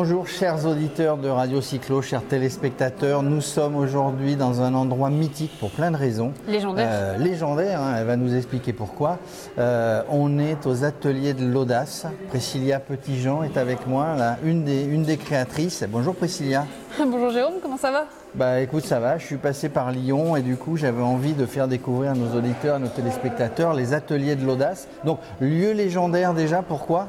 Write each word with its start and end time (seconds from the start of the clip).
Bonjour 0.00 0.28
chers 0.28 0.64
auditeurs 0.64 1.16
de 1.16 1.28
Radio 1.28 1.60
Cyclo, 1.60 2.02
chers 2.02 2.22
téléspectateurs. 2.22 3.24
Nous 3.24 3.40
sommes 3.40 3.74
aujourd'hui 3.74 4.36
dans 4.36 4.62
un 4.62 4.72
endroit 4.74 5.10
mythique 5.10 5.50
pour 5.58 5.72
plein 5.72 5.90
de 5.90 5.96
raisons. 5.96 6.32
Légendaire. 6.46 6.86
Euh, 6.88 7.16
légendaire, 7.18 7.80
hein, 7.80 7.96
elle 7.98 8.06
va 8.06 8.14
nous 8.14 8.36
expliquer 8.36 8.72
pourquoi. 8.72 9.18
Euh, 9.58 10.04
on 10.08 10.38
est 10.38 10.68
aux 10.68 10.84
ateliers 10.84 11.34
de 11.34 11.44
l'audace. 11.44 12.06
Priscilla 12.28 12.78
Petitjean 12.78 13.42
est 13.42 13.56
avec 13.56 13.88
moi, 13.88 14.14
là, 14.16 14.36
une, 14.44 14.62
des, 14.62 14.84
une 14.84 15.02
des 15.02 15.16
créatrices. 15.16 15.82
Bonjour 15.88 16.14
Priscilla. 16.14 16.64
Bonjour 17.00 17.30
Jérôme, 17.30 17.54
comment 17.60 17.76
ça 17.76 17.90
va? 17.90 18.04
Bah 18.36 18.60
écoute, 18.60 18.84
ça 18.84 19.00
va. 19.00 19.18
Je 19.18 19.26
suis 19.26 19.36
passé 19.36 19.68
par 19.68 19.90
Lyon 19.90 20.36
et 20.36 20.42
du 20.42 20.56
coup, 20.56 20.76
j'avais 20.76 21.02
envie 21.02 21.32
de 21.32 21.44
faire 21.44 21.66
découvrir 21.66 22.12
à 22.12 22.14
nos 22.14 22.38
auditeurs, 22.38 22.76
à 22.76 22.78
nos 22.78 22.86
téléspectateurs, 22.86 23.74
les 23.74 23.94
ateliers 23.94 24.36
de 24.36 24.46
l'audace. 24.46 24.86
Donc, 25.04 25.18
lieu 25.40 25.72
légendaire 25.72 26.34
déjà, 26.34 26.62
pourquoi? 26.62 27.08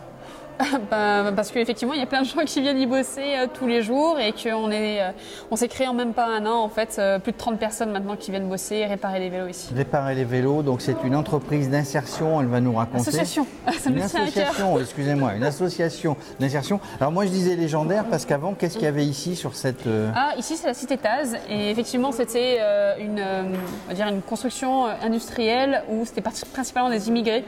bah, 0.91 1.31
Parce 1.35 1.51
qu'effectivement, 1.51 1.93
il 1.93 1.99
y 1.99 2.03
a 2.03 2.05
plein 2.05 2.21
de 2.21 2.27
gens 2.27 2.41
qui 2.45 2.61
viennent 2.61 2.79
y 2.79 2.85
bosser 2.85 3.35
euh, 3.35 3.47
tous 3.53 3.67
les 3.67 3.81
jours 3.81 4.19
et 4.19 4.33
qu'on 4.33 4.71
est, 4.71 5.01
euh, 5.01 5.11
on 5.51 5.55
s'est 5.55 5.67
créé 5.67 5.87
en 5.87 5.93
même 5.93 6.13
pas 6.13 6.25
un 6.25 6.45
an, 6.45 6.61
en 6.63 6.69
fait, 6.69 6.97
euh, 6.99 7.19
plus 7.19 7.31
de 7.31 7.37
30 7.37 7.57
personnes 7.57 7.91
maintenant 7.91 8.15
qui 8.17 8.31
viennent 8.31 8.49
bosser 8.49 8.77
et 8.77 8.85
réparer 8.85 9.19
les 9.19 9.29
vélos 9.29 9.47
ici. 9.47 9.69
Réparer 9.73 10.15
les 10.15 10.25
vélos, 10.25 10.61
donc 10.61 10.81
c'est 10.81 10.97
une 11.03 11.15
entreprise 11.15 11.69
d'insertion, 11.69 12.41
elle 12.41 12.47
va 12.47 12.59
nous 12.59 12.73
raconter. 12.73 12.99
Association, 12.99 13.47
ça 13.79 13.89
me 13.89 13.97
Une 13.97 14.01
association, 14.01 14.79
excusez-moi, 14.79 15.35
une 15.35 15.43
association 15.43 16.17
d'insertion. 16.39 16.79
Alors 16.99 17.11
moi 17.11 17.25
je 17.25 17.31
disais 17.31 17.55
légendaire 17.55 18.05
parce 18.09 18.25
qu'avant, 18.25 18.53
qu'est-ce 18.53 18.73
qu'il 18.73 18.83
y 18.83 18.87
avait 18.87 19.05
ici 19.05 19.35
sur 19.35 19.55
cette... 19.55 19.87
Ah, 20.15 20.31
ici 20.37 20.57
c'est 20.57 20.67
la 20.67 20.73
cité 20.73 20.97
Taz 20.97 21.37
et 21.49 21.69
effectivement 21.69 22.11
c'était 22.11 22.59
une, 22.99 23.21
on 23.21 23.87
va 23.89 23.93
dire 23.93 24.07
une 24.07 24.21
construction 24.21 24.85
industrielle 24.85 25.83
où 25.89 26.05
c'était 26.05 26.21
principalement 26.21 26.89
des 26.89 27.07
immigrés 27.07 27.45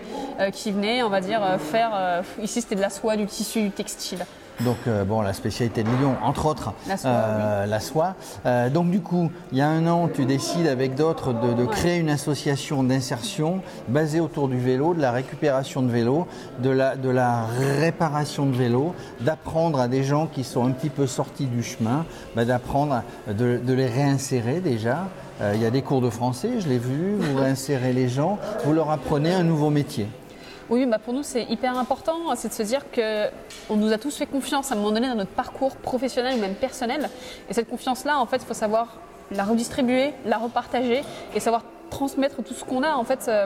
qui 0.54 0.72
venaient, 0.72 1.04
on 1.04 1.10
va 1.10 1.22
dire, 1.22 1.42
faire. 1.60 2.24
ici 2.42 2.62
c'était 2.62 2.76
de 2.76 2.82
la 2.82 2.90
soie, 3.02 3.18
du 3.18 3.26
tissu, 3.26 3.62
du 3.64 3.72
textile. 3.72 4.20
Donc 4.60 4.78
euh, 4.86 5.04
bon, 5.06 5.22
la 5.22 5.34
spécialité 5.34 5.82
de 5.82 5.90
Lyon, 5.90 6.16
entre 6.24 6.46
autres, 6.46 6.74
La 6.88 6.96
soie, 6.96 7.10
euh, 7.10 7.66
la 7.66 7.80
soie. 7.80 8.14
Euh, 8.46 8.70
donc 8.70 8.92
du 8.92 9.02
coup, 9.02 9.32
il 9.52 9.58
y 9.58 9.62
a 9.62 9.68
un 9.68 9.88
an, 9.88 10.08
tu 10.14 10.26
décides 10.26 10.68
avec 10.68 10.94
d'autres 10.94 11.34
de, 11.34 11.54
de 11.54 11.64
Ouais. 11.64 11.68
créer 11.72 11.98
une 11.98 12.12
association 12.12 12.84
d'insertion 12.84 13.62
basée 13.88 14.20
autour 14.20 14.50
du 14.50 14.60
vélo, 14.60 14.94
de 14.94 15.02
la 15.02 15.12
récupération 15.12 15.82
de 15.82 15.90
vélos, 15.90 16.28
de 16.60 16.70
la, 16.70 16.96
de 16.96 17.10
la 17.10 17.46
réparation 17.80 18.46
de 18.46 18.56
vélos, 18.56 18.94
d'apprendre 19.22 19.80
à 19.80 19.88
des 19.88 20.04
gens 20.04 20.28
qui 20.28 20.44
sont 20.44 20.64
un 20.68 20.72
petit 20.72 20.90
peu 20.90 21.08
sortis 21.08 21.48
du 21.48 21.64
chemin, 21.64 22.06
bah, 22.36 22.46
d'apprendre 22.46 23.02
de, 23.28 23.58
de 23.58 23.74
les 23.74 23.88
réinsérer 23.88 24.60
déjà. 24.60 25.08
Il 25.56 25.60
y 25.60 25.66
a 25.66 25.72
des 25.72 25.82
cours 25.82 26.02
de 26.02 26.12
français, 26.12 26.60
je 26.60 26.68
l'ai 26.70 26.78
vu, 26.78 27.16
vous 27.18 27.36
réinsérez 27.42 27.94
les 27.94 28.10
gens, 28.10 28.38
vous 28.64 28.74
leur 28.74 28.92
apprenez 28.92 29.34
un 29.34 29.42
nouveau 29.44 29.72
métier. 29.72 30.06
Oui, 30.72 30.86
bah 30.86 31.00
pour 31.00 31.14
nous 31.14 31.22
c'est 31.22 31.44
hyper 31.50 31.78
important, 31.78 32.34
c'est 32.36 32.48
de 32.48 32.54
se 32.54 32.64
dire 32.64 32.90
que 32.92 33.28
on 33.70 33.76
nous 33.76 33.92
a 33.92 33.98
tous 33.98 34.16
fait 34.16 34.26
confiance 34.26 34.72
à 34.72 34.76
un 34.76 34.78
moment 34.78 34.94
donné 34.94 35.10
dans 35.10 35.16
notre 35.16 35.32
parcours 35.32 35.76
professionnel 35.76 36.38
ou 36.38 36.40
même 36.40 36.56
personnel. 36.56 37.10
Et 37.50 37.54
cette 37.54 37.70
confiance-là, 37.70 38.18
en 38.18 38.26
fait, 38.26 38.38
il 38.38 38.46
faut 38.46 38.54
savoir 38.54 38.88
la 39.32 39.44
redistribuer, 39.44 40.14
la 40.24 40.38
repartager 40.38 41.02
et 41.36 41.42
savoir 41.42 41.64
transmettre 41.96 42.38
tout 42.44 42.54
ce 42.56 42.64
qu'on 42.64 42.82
a, 42.82 42.94
en 42.96 43.04
fait, 43.04 43.26
euh, 43.28 43.46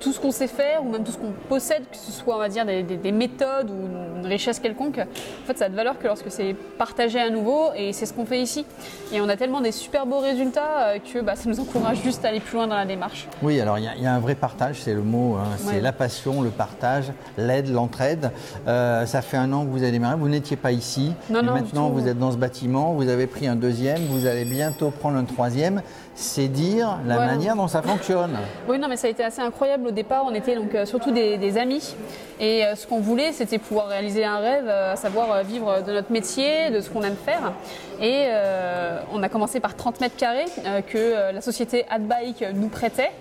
tout 0.00 0.12
ce 0.12 0.18
qu'on 0.18 0.32
sait 0.32 0.48
faire 0.48 0.84
ou 0.84 0.88
même 0.90 1.04
tout 1.04 1.12
ce 1.12 1.18
qu'on 1.18 1.32
possède, 1.48 1.82
que 1.90 1.96
ce 1.96 2.10
soit, 2.10 2.34
on 2.34 2.38
va 2.38 2.48
dire, 2.48 2.64
des, 2.66 2.82
des- 2.82 2.96
des 2.96 3.12
méthodes 3.12 3.70
ou 3.70 4.18
une 4.18 4.26
richesse 4.26 4.58
quelconque. 4.58 4.98
En 4.98 5.46
fait, 5.46 5.58
ça 5.58 5.66
a 5.66 5.68
de 5.68 5.76
valeur 5.76 5.96
que 5.98 6.06
lorsque 6.08 6.28
c'est 6.30 6.54
partagé 6.76 7.20
à 7.20 7.30
nouveau 7.30 7.66
et 7.76 7.92
c'est 7.92 8.06
ce 8.06 8.12
qu'on 8.12 8.24
fait 8.26 8.40
ici. 8.40 8.64
Et 9.12 9.20
on 9.20 9.28
a 9.28 9.36
tellement 9.36 9.60
des 9.60 9.70
super 9.70 10.06
beaux 10.06 10.18
résultats 10.18 10.88
euh, 10.94 10.98
que 10.98 11.20
bah, 11.20 11.36
ça 11.36 11.48
nous 11.48 11.60
encourage 11.60 12.02
juste 12.02 12.24
à 12.24 12.28
aller 12.28 12.40
plus 12.40 12.56
loin 12.56 12.66
dans 12.66 12.74
la 12.74 12.84
démarche. 12.86 13.28
Oui, 13.42 13.60
alors 13.60 13.78
il 13.78 13.84
y, 13.84 13.88
a- 13.88 13.94
il 13.96 14.02
y 14.02 14.06
a 14.06 14.12
un 14.14 14.18
vrai 14.18 14.34
partage, 14.34 14.80
c'est 14.82 14.94
le 14.94 15.02
mot, 15.02 15.36
hein, 15.36 15.44
c'est 15.58 15.74
Ouais. 15.74 15.80
la 15.80 15.92
passion, 15.92 16.42
le 16.42 16.50
partage, 16.50 17.12
l'aide, 17.36 17.68
l'entraide. 17.72 18.32
Euh, 18.66 19.06
ça 19.06 19.22
fait 19.22 19.36
un 19.36 19.52
an 19.52 19.64
que 19.64 19.70
vous 19.70 19.82
avez 19.84 19.92
démarré, 19.92 20.16
vous 20.16 20.28
n'étiez 20.28 20.56
pas 20.56 20.72
ici. 20.72 21.12
Non, 21.30 21.40
Et 21.40 21.42
non, 21.44 21.52
maintenant, 21.52 21.90
vous 21.90 22.08
êtes 22.08 22.18
dans 22.18 22.32
ce 22.32 22.36
bâtiment, 22.38 22.92
vous 22.94 23.08
avez 23.08 23.26
pris 23.28 23.46
un 23.46 23.56
deuxième, 23.56 24.00
vous 24.06 24.26
allez 24.26 24.44
bientôt 24.44 24.90
prendre 24.90 25.16
un 25.16 25.24
troisième. 25.24 25.82
C'est 26.14 26.48
dire 26.48 26.98
la 27.06 27.16
manière 27.16 27.56
dont 27.56 27.68
ça 27.72 27.80
fonctionne. 27.80 28.36
Oui, 28.68 28.78
non, 28.78 28.86
mais 28.86 28.98
ça 28.98 29.06
a 29.06 29.10
été 29.10 29.24
assez 29.24 29.40
incroyable 29.40 29.88
au 29.88 29.90
départ. 29.90 30.24
On 30.26 30.34
était 30.34 30.54
donc 30.54 30.74
euh, 30.74 30.84
surtout 30.84 31.10
des, 31.10 31.58
amis. 31.58 31.96
Et 32.38 32.64
euh, 32.64 32.76
ce 32.76 32.86
qu'on 32.86 33.00
voulait, 33.00 33.32
c'était 33.32 33.58
pouvoir 33.58 33.88
réaliser 33.88 34.24
un 34.24 34.38
rêve, 34.38 34.66
euh, 34.68 34.92
à 34.92 34.96
savoir 34.96 35.42
vivre 35.42 35.82
de 35.82 35.92
notre 35.92 36.12
métier, 36.12 36.70
de 36.70 36.80
ce 36.80 36.90
qu'on 36.90 37.02
aime 37.02 37.16
faire. 37.16 37.52
Et 38.02 38.24
euh, 38.26 39.00
on 39.12 39.22
a 39.22 39.28
commencé 39.28 39.60
par 39.60 39.76
30 39.76 40.00
mètres 40.00 40.16
carrés 40.16 40.46
euh, 40.66 40.80
que 40.80 40.98
euh, 40.98 41.30
la 41.30 41.40
société 41.40 41.86
Adbike 41.88 42.44
nous 42.52 42.66
prêtait. 42.66 43.12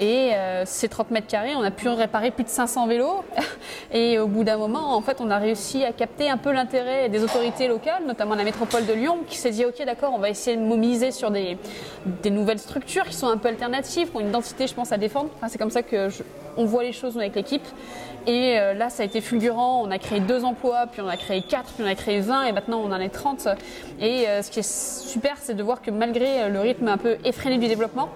Et 0.00 0.32
ces 0.64 0.88
30 0.88 1.10
mètres 1.12 1.26
carrés, 1.28 1.54
on 1.56 1.62
a 1.62 1.70
pu 1.70 1.88
réparer 1.88 2.32
plus 2.32 2.44
de 2.44 2.48
500 2.48 2.86
vélos. 2.88 3.24
Et 3.92 4.18
au 4.18 4.26
bout 4.26 4.42
d'un 4.42 4.56
moment, 4.56 4.96
en 4.96 5.00
fait, 5.02 5.20
on 5.20 5.30
a 5.30 5.38
réussi 5.38 5.84
à 5.84 5.92
capter 5.92 6.28
un 6.28 6.36
peu 6.36 6.52
l'intérêt 6.52 7.08
des 7.08 7.22
autorités 7.22 7.68
locales, 7.68 8.04
notamment 8.04 8.34
la 8.34 8.44
métropole 8.44 8.86
de 8.86 8.92
Lyon, 8.92 9.18
qui 9.28 9.36
s'est 9.36 9.50
dit, 9.50 9.64
OK, 9.64 9.84
d'accord, 9.84 10.12
on 10.14 10.18
va 10.18 10.30
essayer 10.30 10.56
de 10.56 10.62
mobiliser 10.62 11.12
sur 11.12 11.30
des, 11.30 11.58
nouvelles 12.24 12.58
structures 12.58 13.04
qui 13.04 13.14
sont 13.14 13.28
un 13.28 13.36
peu 13.36 13.48
alternatives, 13.48 14.10
qui 14.10 14.16
ont 14.16 14.20
une 14.20 14.28
identité, 14.28 14.66
je 14.66 14.74
pense, 14.74 14.90
à 14.90 14.96
défendre. 14.96 15.30
Enfin, 15.36 15.48
c'est 15.48 15.58
comme 15.58 15.70
ça 15.70 15.82
que 15.82 16.08
on 16.56 16.64
voit 16.64 16.82
les 16.82 16.92
choses 16.92 17.16
avec 17.16 17.34
l'équipe. 17.34 17.66
Et 18.26 18.58
euh, 18.58 18.74
là, 18.74 18.88
ça 18.88 19.02
a 19.02 19.06
été 19.06 19.20
fulgurant. 19.20 19.82
On 19.84 19.90
a 19.90 19.98
créé 19.98 20.20
deux 20.20 20.44
emplois, 20.44 20.86
puis 20.90 21.00
on 21.02 21.08
a 21.08 21.16
créé 21.16 21.42
quatre, 21.42 21.72
puis 21.72 21.84
on 21.84 21.88
a 21.88 21.94
créé 21.94 22.20
20, 22.20 22.44
et 22.44 22.52
maintenant 22.52 22.80
on 22.80 22.90
en 22.90 23.00
est 23.00 23.10
30. 23.10 23.48
Et 24.00 24.28
euh, 24.28 24.42
ce 24.42 24.50
qui 24.50 24.60
est 24.60 24.72
super, 24.72 25.36
c'est 25.40 25.54
de 25.54 25.62
voir 25.62 25.82
que 25.82 25.90
malgré 25.90 26.42
euh, 26.42 26.48
le 26.48 26.60
rythme 26.60 26.88
un 26.88 26.96
peu 26.96 27.16
effréné 27.24 27.58
du 27.58 27.68
développement, 27.68 28.08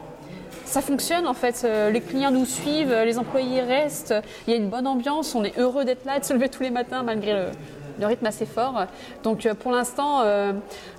ça 0.65 0.83
fonctionne 0.83 1.27
en 1.27 1.33
fait, 1.33 1.67
les 1.91 2.03
clients 2.03 2.31
nous 2.31 2.45
suivent, 2.45 2.93
les 2.93 3.19
employés 3.19 3.63
restent, 3.63 4.15
il 4.47 4.51
y 4.51 4.55
a 4.55 4.59
une 4.59 4.69
bonne 4.69 4.87
ambiance, 4.87 5.35
on 5.35 5.43
est 5.43 5.59
heureux 5.59 5.87
d'être 5.87 6.05
là, 6.05 6.19
de 6.19 6.25
se 6.27 6.35
lever 6.35 6.51
tous 6.51 6.63
les 6.63 6.69
matins 6.69 7.03
malgré 7.03 7.33
le, 7.33 8.07
rythme 8.07 8.27
assez 8.27 8.45
fort. 8.45 8.85
Donc 9.23 9.51
pour 9.55 9.73
l'instant, 9.73 10.25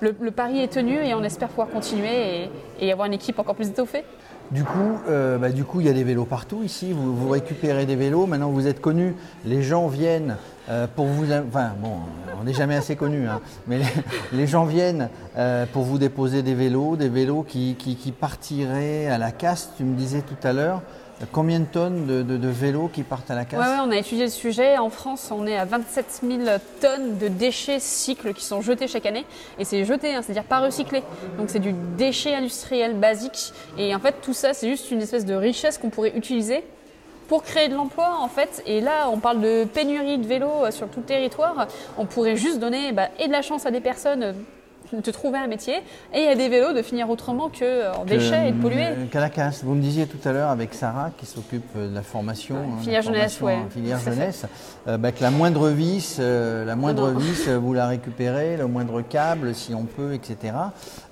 le, 0.01 0.31
pari 0.31 0.63
est 0.63 0.73
tenu 0.73 0.95
et 0.95 1.13
on 1.13 1.23
espère 1.23 1.49
pouvoir 1.49 1.69
continuer 1.69 2.49
et, 2.79 2.87
et 2.87 2.91
avoir 2.91 3.05
une 3.05 3.13
équipe 3.13 3.37
encore 3.37 3.53
plus 3.53 3.69
étoffée. 3.69 4.03
Du 4.51 4.63
coup, 4.63 4.97
euh, 5.09 5.37
bah, 5.37 5.49
du 5.51 5.63
coup, 5.63 5.79
il 5.79 5.85
y 5.85 5.89
a 5.89 5.93
des 5.93 6.03
vélos 6.03 6.25
partout 6.25 6.63
ici. 6.63 6.91
Vous, 6.91 7.29
récupérez 7.29 7.85
des 7.85 7.95
vélos. 7.95 8.25
Maintenant, 8.25 8.49
vous 8.49 8.65
êtes 8.65 8.81
connus. 8.81 9.13
Les 9.45 9.61
gens 9.61 9.87
viennent 9.87 10.37
euh, 10.69 10.87
pour 10.95 11.05
vous. 11.05 11.31
Enfin, 11.31 11.71
bon, 11.79 11.97
on 12.41 12.45
n'est 12.45 12.53
jamais 12.53 12.75
assez 12.75 12.95
connus, 12.95 13.27
hein, 13.27 13.41
mais 13.67 13.77
les, 13.77 13.85
les 14.33 14.47
gens 14.47 14.65
viennent 14.65 15.09
euh, 15.37 15.65
pour 15.71 15.83
vous 15.83 15.99
déposer 15.99 16.41
des 16.41 16.55
vélos, 16.55 16.95
des 16.95 17.09
vélos 17.09 17.43
qui, 17.47 17.75
qui- 17.77 17.95
qui 17.95 18.11
partiraient 18.11 19.05
à 19.07 19.19
la 19.19 19.31
casse. 19.31 19.69
Tu 19.77 19.83
me 19.83 19.95
disais 19.95 20.21
tout 20.21 20.47
à 20.47 20.51
l'heure. 20.53 20.81
Euh, 21.21 21.25
Combien 21.31 21.59
de 21.59 21.65
tonnes 21.65 22.05
de, 22.05 22.47
vélos 22.47 22.89
qui 22.93 23.03
partent 23.03 23.29
à 23.31 23.35
la 23.35 23.45
casse 23.45 23.59
Ouais, 23.59 23.77
on 23.85 23.91
a 23.91 23.97
étudié 23.97 24.25
le 24.25 24.31
sujet. 24.31 24.77
En 24.77 24.89
France, 24.89 25.29
on 25.31 25.45
est 25.45 25.57
à 25.57 25.65
27 25.65 26.21
000 26.23 26.41
tonnes 26.81 27.17
de 27.17 27.27
déchets 27.27 27.79
cycles 27.79 28.33
qui 28.33 28.43
sont 28.43 28.61
jetés 28.61 28.87
chaque 28.87 29.05
année. 29.05 29.25
Et 29.57 29.65
c'est 29.65 29.85
jeté, 29.85 30.13
hein, 30.13 30.21
c'est-à-dire 30.21 30.43
pas 30.43 30.59
recyclé. 30.59 31.03
Donc 31.37 31.49
c'est 31.49 31.59
du 31.59 31.73
déchet 31.97 32.35
industriel 32.35 32.95
basique. 32.95 33.53
Et 33.77 33.93
en 33.93 33.99
fait, 33.99 34.15
tout 34.21 34.33
ça, 34.33 34.53
c'est 34.53 34.69
juste 34.69 34.91
une 34.91 35.01
espèce 35.01 35.25
de 35.25 35.35
richesse 35.35 35.77
qu'on 35.77 35.89
pourrait 35.89 36.13
utiliser 36.15 36.63
pour 37.29 37.43
créer 37.43 37.69
de 37.69 37.75
l'emploi 37.75 38.17
en 38.19 38.27
fait. 38.27 38.61
Et 38.65 38.81
là, 38.81 39.09
on 39.09 39.19
parle 39.19 39.39
de 39.39 39.63
pénurie 39.63 40.17
de 40.17 40.27
vélos 40.27 40.65
euh, 40.65 40.71
sur 40.71 40.89
tout 40.89 40.99
le 40.99 41.05
territoire. 41.05 41.67
On 41.97 42.05
pourrait 42.05 42.35
juste 42.35 42.59
donner 42.59 42.91
bah, 42.91 43.09
et 43.19 43.27
de 43.27 43.31
la 43.31 43.43
chance 43.43 43.65
à 43.65 43.71
des 43.71 43.81
personnes 43.81 44.33
de 44.91 45.11
trouver 45.11 45.37
un 45.37 45.47
métier 45.47 45.75
et 46.13 46.27
à 46.27 46.35
des 46.35 46.49
vélos 46.49 46.73
de 46.73 46.81
finir 46.81 47.09
autrement 47.09 47.49
que 47.49 47.63
euh, 47.63 47.91
Que, 48.03 48.09
déchets 48.09 48.49
et 48.49 48.51
de 48.51 48.61
polluer. 48.61 48.85
euh, 48.87 49.05
Qu'à 49.11 49.19
la 49.19 49.29
casse. 49.29 49.63
Vous 49.63 49.75
me 49.75 49.81
disiez 49.81 50.07
tout 50.07 50.17
à 50.27 50.31
l'heure 50.31 50.49
avec 50.49 50.73
Sarah 50.73 51.11
qui 51.17 51.25
s'occupe 51.25 51.63
euh, 51.77 51.89
de 51.89 51.95
la 51.95 52.01
formation, 52.01 52.55
Ouais, 52.55 52.61
hein, 52.63 52.73
la 52.77 52.81
filière 52.83 53.01
jeunesse, 53.03 53.35
formation, 53.37 53.45
ouais. 53.45 53.65
euh, 53.67 53.69
filière 53.69 53.99
jeunesse, 53.99 54.45
euh, 54.87 54.97
bah, 54.97 55.11
que 55.11 55.21
la 55.21 55.31
moindre 55.31 55.69
vis, 55.69 56.17
euh, 56.19 56.65
la 56.65 56.75
moindre 56.75 57.11
Non. 57.11 57.19
vis, 57.19 57.47
euh, 57.47 57.57
vous 57.59 57.73
la 57.73 57.87
récupérez, 57.87 58.57
le 58.57 58.67
moindre 58.67 59.01
câble 59.01 59.53
si 59.53 59.73
on 59.75 59.83
peut, 59.83 60.13
etc. 60.13 60.53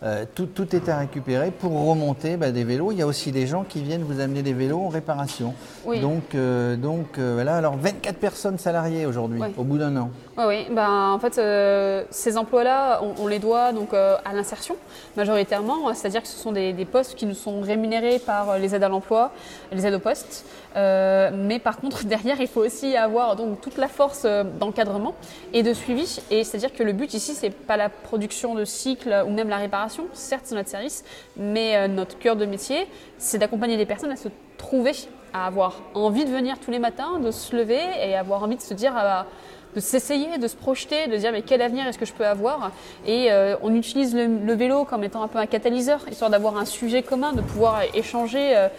Euh, 0.04 0.26
tout, 0.36 0.46
tout 0.48 0.76
est 0.76 0.90
à 0.90 0.98
récupérer 0.98 1.52
pour 1.52 1.72
remonter 1.88 2.38
bah, 2.38 2.52
des 2.52 2.64
vélos. 2.64 2.92
Il 2.92 2.98
y 2.98 3.02
a 3.02 3.08
aussi 3.08 3.32
des 3.32 3.48
gens 3.48 3.64
qui 3.64 3.82
viennent 3.82 4.04
vous 4.04 4.20
amener 4.20 4.42
des 4.42 4.54
vélos 4.54 4.80
en 4.82 4.90
réparation. 4.90 5.54
Oui. 5.86 6.00
Donc, 6.00 6.34
euh, 6.36 6.76
donc 6.76 7.18
euh, 7.18 7.34
voilà. 7.36 7.56
Alors 7.58 7.76
24 7.78 8.18
personnes 8.18 8.58
salariées 8.58 9.06
aujourd'hui, 9.06 9.42
au 9.58 9.64
bout 9.64 9.78
d'un 9.78 9.96
an. 9.98 10.10
Oui, 10.38 10.44
oui. 10.48 10.68
Ben, 10.76 11.12
en 11.12 11.20
fait, 11.20 11.38
euh, 11.38 12.04
ces 12.12 12.38
emplois-là, 12.38 13.02
on, 13.04 13.24
on 13.24 13.28
les 13.28 13.40
doit 13.40 13.67
donc 13.74 13.94
euh, 13.94 14.18
à 14.26 14.34
l'insertion 14.34 14.76
majoritairement, 15.16 15.94
c'est-à-dire 15.94 16.22
que 16.22 16.28
ce 16.28 16.38
sont 16.38 16.52
des, 16.52 16.74
postes 16.92 17.16
qui 17.16 17.26
nous 17.26 17.34
sont 17.34 17.62
rémunérés 17.62 18.20
par 18.20 18.52
euh, 18.52 18.58
les 18.58 18.76
aides 18.76 18.84
à 18.84 18.90
l'emploi, 18.90 19.32
les 19.72 19.86
aides 19.86 19.94
au 19.94 20.00
poste. 20.00 20.46
Euh, 20.76 21.32
mais 21.34 21.60
par 21.60 21.78
contre, 21.78 22.04
derrière, 22.06 22.40
il 22.40 22.48
faut 22.48 22.64
aussi 22.64 22.96
avoir 22.96 23.36
donc 23.36 23.62
toute 23.62 23.78
la 23.78 23.88
force 23.88 24.26
d'encadrement 24.60 25.16
et 25.54 25.64
de 25.64 25.74
suivi. 25.74 26.20
Et 26.32 26.44
c'est-à-dire 26.44 26.74
que 26.74 26.84
le 26.84 26.94
but 26.94 27.14
ici, 27.14 27.34
c'est 27.34 27.50
pas 27.50 27.78
la 27.78 27.90
production 27.90 28.56
de 28.56 28.66
cycles 28.66 29.24
ou 29.28 29.32
même 29.32 29.50
la 29.50 29.58
réparation. 29.58 30.06
Certes, 30.14 30.44
c'est 30.46 30.56
notre 30.56 30.70
service, 30.70 31.04
mais 31.36 31.88
notre 31.88 32.18
cœur 32.18 32.36
de 32.36 32.46
métier, 32.46 32.88
c'est 33.18 33.38
d'accompagner 33.38 33.78
les 33.78 33.86
personnes 33.86 34.12
à 34.12 34.16
se 34.16 34.30
trouver, 34.58 34.94
à 35.34 35.46
avoir 35.46 35.82
envie 35.94 36.26
de 36.26 36.32
venir 36.32 36.60
tous 36.60 36.72
les 36.72 36.80
matins, 36.80 37.20
de 37.20 37.32
se 37.32 37.56
lever 37.56 37.82
et 38.04 38.16
avoir 38.16 38.44
envie 38.44 38.58
de 38.58 38.62
se 38.62 38.74
dire. 38.74 38.94
ah 38.96 39.24
bah, 39.24 39.28
de 39.78 39.82
s'essayer, 39.82 40.40
de 40.40 40.48
se 40.48 40.56
projeter, 40.56 41.06
de 41.06 41.16
dire 41.18 41.32
mais 41.32 41.44
quel 41.44 41.62
avenir 41.62 41.86
est-ce 41.86 42.00
que 42.00 42.06
je 42.06 42.14
peux 42.14 42.26
avoir? 42.26 42.72
Et 43.06 43.32
euh, 43.32 43.56
on 43.62 43.76
utilise 43.76 44.16
le, 44.16 44.54
vélo 44.54 44.86
comme 44.86 45.04
étant 45.04 45.22
un 45.22 45.28
peu 45.28 45.38
un 45.38 45.46
catalyseur, 45.46 46.00
histoire 46.10 46.32
d'avoir 46.32 46.58
un 46.58 46.66
sujet 46.66 47.04
commun, 47.04 47.32
de 47.32 47.42
pouvoir 47.42 47.84
échanger 47.94 48.58
euh, 48.58 48.70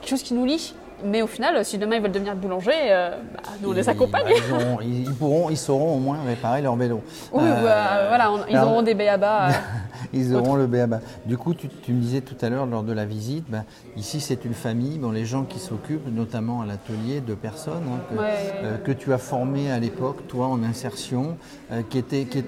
quelque 0.00 0.10
chose 0.10 0.24
qui 0.24 0.34
nous 0.34 0.44
lie. 0.44 0.74
Mais 1.04 1.22
au 1.22 1.26
final, 1.26 1.64
si 1.64 1.78
demain 1.78 1.96
ils 1.96 2.02
veulent 2.02 2.12
devenir 2.12 2.34
boulanger, 2.36 2.70
euh, 2.74 3.16
bah, 3.34 3.40
nous 3.62 3.70
on 3.70 3.72
les 3.72 3.88
accompagne. 3.88 4.24
bah, 4.24 4.30
ils, 4.36 4.52
auront- 4.54 4.80
ils- 4.82 5.02
ils 5.08 5.14
pourront, 5.14 5.50
ils 5.50 5.56
sauront 5.56 5.96
au 5.96 5.98
moins 5.98 6.18
réparer 6.26 6.62
leur 6.62 6.76
vélo. 6.76 7.02
Oui, 7.32 7.42
Euh, 7.44 7.62
bah, 7.62 8.08
voilà, 8.08 8.32
on- 8.32 8.46
ils 8.48 8.56
alors- 8.56 8.72
auront 8.72 8.82
des 8.82 8.94
béabas. 8.94 9.48
euh, 9.48 9.52
Ils 10.12 10.34
auront 10.34 10.54
le 10.56 10.66
béaba. 10.66 11.00
Du 11.26 11.36
coup, 11.36 11.54
tu, 11.54 11.68
tu 11.68 11.92
me 11.92 12.00
disais 12.00 12.20
tout 12.20 12.34
à 12.44 12.48
l'heure 12.48 12.66
lors 12.66 12.82
de 12.82 12.92
la 12.92 13.04
visite, 13.04 13.44
ben, 13.48 13.64
ici 13.96 14.20
c'est 14.20 14.44
une 14.44 14.54
famille, 14.54 14.98
bon, 14.98 15.12
les 15.12 15.24
gens 15.24 15.44
qui 15.44 15.58
s'occupent 15.60 16.08
notamment 16.12 16.62
à 16.62 16.66
l'atelier 16.66 17.20
de 17.20 17.34
personnes 17.34 17.84
hein, 17.86 18.00
que, 18.10 18.18
Ouais. 18.18 18.28
euh, 18.64 18.76
que 18.78 18.90
tu 18.92 19.12
as 19.12 19.18
formées 19.18 19.70
à 19.70 19.78
l'époque, 19.78 20.26
toi 20.26 20.46
en 20.48 20.62
insertion, 20.64 21.36
euh, 21.70 21.82
qui, 21.88 21.98
étaient, 21.98 22.24
qui, 22.24 22.42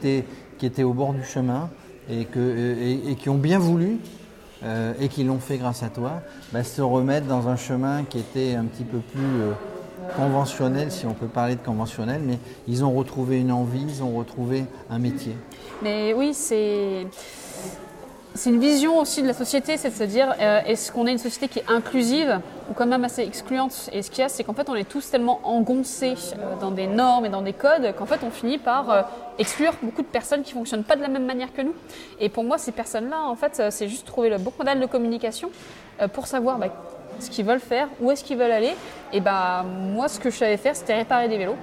qui 0.71 0.83
au 0.83 0.93
bord 0.93 1.13
du 1.13 1.23
chemin 1.25 1.69
et, 2.11 2.25
que, 2.25 2.39
euh, 2.39 2.75
et, 3.07 3.13
et 3.13 3.15
qui 3.15 3.29
ont 3.29 3.37
bien 3.39 3.59
voulu 3.59 3.99
euh, 4.65 4.93
et 5.01 5.09
qui 5.09 5.25
l'ont 5.25 5.39
fait 5.39 5.59
grâce 5.59 5.83
à 5.83 5.89
toi, 5.89 6.23
ben, 6.53 6.63
se 6.63 6.83
remettre 6.83 7.27
dans 7.27 7.49
un 7.49 7.57
chemin 7.57 8.05
qui 8.05 8.19
était 8.19 8.55
un 8.55 8.65
petit 8.65 8.85
peu 8.85 8.99
plus 8.99 9.21
euh, 9.21 9.53
conventionnel, 10.17 10.91
si 10.91 11.07
on 11.07 11.15
peut 11.15 11.27
parler 11.27 11.55
de 11.55 11.61
conventionnel, 11.61 12.23
mais 12.25 12.39
ils 12.69 12.85
ont 12.85 12.93
retrouvé 12.93 13.41
une 13.41 13.53
envie, 13.53 13.85
ils 13.87 14.03
ont 14.03 14.17
retrouvé 14.17 14.65
un 14.91 14.99
métier. 14.99 15.37
Mais 15.83 16.15
oui, 16.15 16.35
c'est. 16.35 17.07
C'est 18.35 18.49
une 18.49 18.61
vision 18.61 18.99
aussi 18.99 19.21
de 19.21 19.27
la 19.27 19.35
société, 19.35 19.77
c'est 19.77 19.91
de 19.91 19.95
se 19.95 20.05
dire 20.05 20.35
euh, 20.41 20.61
est-ce 20.65 20.91
qu'on 20.91 21.07
est 21.07 21.13
une 21.13 21.19
société 21.19 21.49
qui 21.49 21.59
est 21.59 21.69
inclusive? 21.69 22.41
Ou 22.73 22.75
quand 22.75 22.87
même 22.87 23.05
assez 23.05 23.23
excluante 23.23 23.91
Et 23.93 24.01
ce 24.01 24.11
qu'il 24.11 24.21
y 24.21 24.25
a, 24.25 24.31
c'est 24.31 24.45
qu'en 24.45 24.55
fait, 24.55 24.71
on 24.71 24.75
est 24.75 24.89
tous 24.89 25.11
tellement 25.11 25.41
engoncés 25.45 26.15
euh, 26.39 26.57
dans 26.59 26.71
des 26.71 26.87
normes 26.87 27.27
et 27.27 27.29
dans 27.29 27.43
des 27.43 27.53
codes 27.53 27.95
qu'en 27.99 28.07
fait, 28.07 28.21
on 28.25 28.31
finit 28.31 28.57
par 28.57 28.91
euh, 28.91 29.03
exclure 29.39 29.75
beaucoup 29.83 30.01
de 30.01 30.07
personnes 30.07 30.43
qui 30.43 30.53
fonctionnent 30.53 30.83
pas 30.83 30.97
de 30.97 31.03
la 31.03 31.09
même 31.09 31.27
manière 31.27 31.53
que 31.53 31.61
nous. 31.61 31.75
Et 32.19 32.31
pour 32.31 32.45
moi, 32.45 32.57
ces 32.57 32.73
personnes-là, 32.73 33.25
en 33.27 33.37
fait, 33.37 33.61
euh, 33.61 33.69
c'est 33.71 33.89
juste 33.89 34.07
trouver 34.07 34.31
le 34.31 34.39
bon 34.39 34.53
modèle 34.59 34.81
de 34.81 34.87
communication 34.87 35.51
pour 36.15 36.27
savoir 36.27 36.59
bah, 36.59 36.69
ce 37.21 37.29
qu'ils 37.29 37.45
veulent 37.45 37.61
faire, 37.61 37.87
où 38.01 38.11
est-ce 38.11 38.25
qu'ils 38.25 38.39
veulent 38.39 38.51
aller. 38.51 38.75
Et 39.13 39.21
bah, 39.21 39.63
moi, 39.63 40.09
ce 40.09 40.19
que 40.19 40.31
je 40.31 40.37
savais 40.39 40.57
faire, 40.57 40.75
c'était 40.75 40.97
réparer 40.97 41.29
des 41.29 41.37
vélos. 41.37 41.57